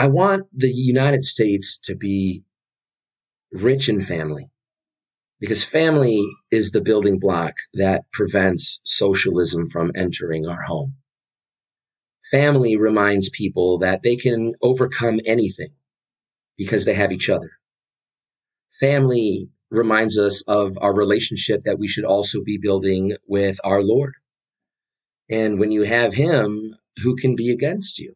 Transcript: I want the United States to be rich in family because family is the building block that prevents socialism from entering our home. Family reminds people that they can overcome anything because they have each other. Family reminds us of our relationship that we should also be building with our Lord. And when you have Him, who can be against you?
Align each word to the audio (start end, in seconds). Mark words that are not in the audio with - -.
I 0.00 0.06
want 0.06 0.46
the 0.54 0.72
United 0.72 1.24
States 1.24 1.78
to 1.84 1.94
be 1.94 2.42
rich 3.52 3.86
in 3.86 4.00
family 4.00 4.48
because 5.38 5.62
family 5.62 6.24
is 6.50 6.70
the 6.70 6.80
building 6.80 7.18
block 7.18 7.52
that 7.74 8.10
prevents 8.10 8.80
socialism 8.82 9.68
from 9.68 9.92
entering 9.94 10.48
our 10.48 10.62
home. 10.62 10.94
Family 12.30 12.76
reminds 12.76 13.28
people 13.28 13.80
that 13.80 14.02
they 14.02 14.16
can 14.16 14.54
overcome 14.62 15.20
anything 15.26 15.74
because 16.56 16.86
they 16.86 16.94
have 16.94 17.12
each 17.12 17.28
other. 17.28 17.50
Family 18.80 19.50
reminds 19.70 20.16
us 20.16 20.42
of 20.48 20.78
our 20.80 20.94
relationship 20.94 21.60
that 21.66 21.78
we 21.78 21.88
should 21.88 22.06
also 22.06 22.42
be 22.42 22.56
building 22.56 23.18
with 23.28 23.60
our 23.64 23.82
Lord. 23.82 24.14
And 25.28 25.60
when 25.60 25.70
you 25.70 25.82
have 25.82 26.14
Him, 26.14 26.74
who 27.02 27.16
can 27.16 27.36
be 27.36 27.50
against 27.50 27.98
you? 27.98 28.14